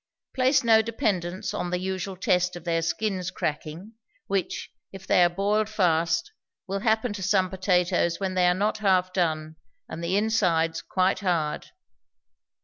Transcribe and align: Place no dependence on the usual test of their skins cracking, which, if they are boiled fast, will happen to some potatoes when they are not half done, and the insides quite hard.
Place 0.33 0.63
no 0.63 0.81
dependence 0.81 1.53
on 1.53 1.69
the 1.69 1.77
usual 1.77 2.15
test 2.17 2.55
of 2.55 2.63
their 2.63 2.81
skins 2.81 3.29
cracking, 3.29 3.93
which, 4.25 4.71
if 4.91 5.05
they 5.05 5.23
are 5.23 5.29
boiled 5.29 5.69
fast, 5.69 6.31
will 6.65 6.79
happen 6.79 7.13
to 7.13 7.21
some 7.21 7.51
potatoes 7.51 8.19
when 8.19 8.33
they 8.33 8.47
are 8.47 8.55
not 8.55 8.79
half 8.79 9.13
done, 9.13 9.57
and 9.87 10.03
the 10.03 10.17
insides 10.17 10.81
quite 10.81 11.19
hard. 11.19 11.67